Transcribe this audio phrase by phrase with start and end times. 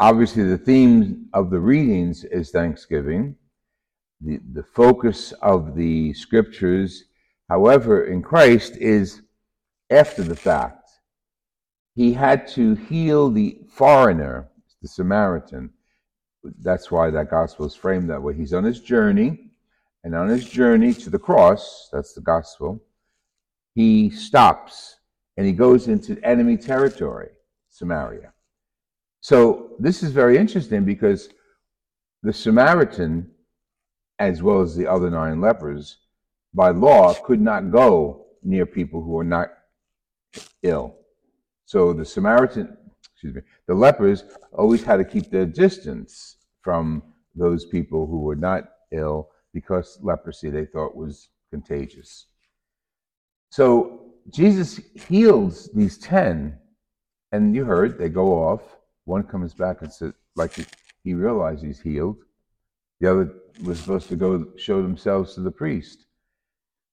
[0.00, 3.36] obviously, the theme of the readings is Thanksgiving.
[4.20, 7.04] The, the focus of the scriptures,
[7.48, 9.22] however, in Christ is
[9.90, 10.90] after the fact.
[11.94, 14.48] He had to heal the foreigner,
[14.80, 15.70] the Samaritan.
[16.60, 18.34] That's why that gospel is framed that way.
[18.34, 19.50] He's on his journey,
[20.04, 22.82] and on his journey to the cross, that's the gospel,
[23.74, 24.96] he stops
[25.36, 27.30] and he goes into enemy territory,
[27.70, 28.32] Samaria.
[29.22, 31.30] So this is very interesting because
[32.24, 33.30] the Samaritan,
[34.18, 35.98] as well as the other nine lepers,
[36.52, 39.48] by law could not go near people who were not
[40.64, 40.96] ill.
[41.66, 42.76] So the Samaritan,
[43.12, 47.02] excuse me, the lepers always had to keep their distance from
[47.36, 52.26] those people who were not ill because leprosy they thought was contagious.
[53.50, 56.58] So Jesus heals these 10,
[57.30, 58.62] and you heard they go off.
[59.04, 60.52] One comes back and says, like
[61.04, 62.16] he realized he's healed.
[63.00, 66.06] The other was supposed to go show themselves to the priest.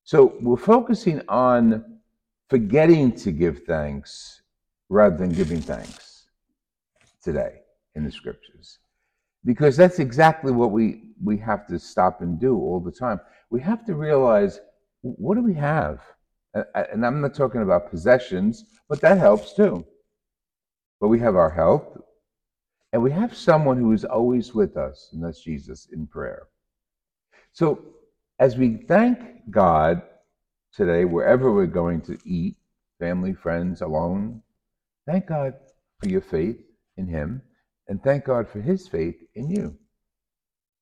[0.04, 2.00] So we're focusing on
[2.50, 4.42] forgetting to give thanks
[4.90, 6.26] rather than giving thanks
[7.24, 7.60] today
[7.96, 8.80] in the scriptures.
[9.46, 13.20] Because that's exactly what we, we have to stop and do all the time.
[13.52, 14.60] We have to realize
[15.02, 16.02] what do we have?
[16.54, 19.86] And I'm not talking about possessions, but that helps too.
[21.00, 22.04] But we have our help,
[22.92, 26.48] and we have someone who is always with us, and that's Jesus in prayer.
[27.54, 27.82] So
[28.40, 30.02] as we thank God
[30.74, 32.58] today, wherever we're going to eat,
[33.00, 34.42] family, friends, alone,
[35.06, 35.54] thank God
[36.02, 36.58] for your faith
[36.98, 37.42] in Him,
[37.88, 39.76] and thank God for His faith in you.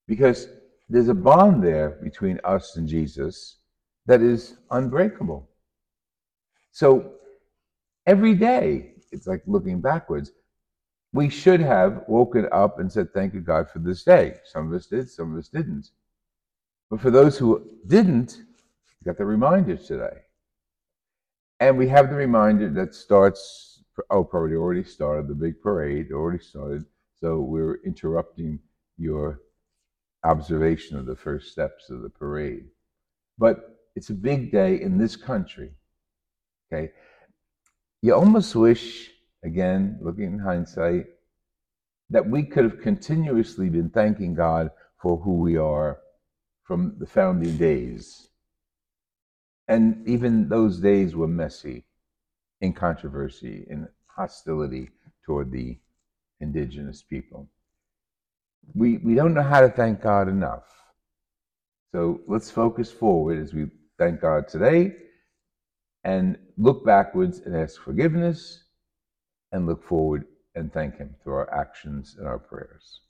[0.07, 0.47] Because
[0.89, 3.57] there's a bond there between us and Jesus
[4.05, 5.49] that is unbreakable.
[6.71, 7.13] So
[8.05, 10.31] every day, it's like looking backwards.
[11.13, 14.35] We should have woken up and said, Thank you, God, for this day.
[14.45, 15.89] Some of us did, some of us didn't.
[16.89, 18.41] But for those who didn't,
[19.03, 20.17] got the reminders today.
[21.59, 26.43] And we have the reminder that starts, oh, probably already started, the big parade already
[26.43, 26.85] started.
[27.19, 28.59] So we're interrupting
[28.97, 29.41] your
[30.23, 32.65] observation of the first steps of the parade.
[33.37, 35.71] But it's a big day in this country.
[36.71, 36.91] Okay?
[38.01, 39.09] You almost wish,
[39.43, 41.05] again, looking in hindsight,
[42.09, 44.69] that we could have continuously been thanking God
[45.01, 45.99] for who we are
[46.63, 48.29] from the founding days.
[49.67, 51.85] And even those days were messy
[52.61, 54.89] in controversy, in hostility
[55.25, 55.77] toward the
[56.39, 57.49] indigenous people.
[58.73, 60.65] We, we don't know how to thank God enough.
[61.93, 64.95] So let's focus forward as we thank God today
[66.07, 68.63] and look backwards and ask forgiveness
[69.51, 70.23] and look forward
[70.55, 73.01] and thank Him through our actions and our prayers.